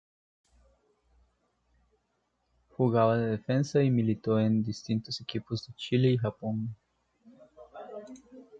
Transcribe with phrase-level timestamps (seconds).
[2.71, 6.75] Jugaba de defensa y militó en distintos equipos de Chile y Japón.